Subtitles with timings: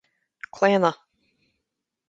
[0.55, 0.97] Claonadh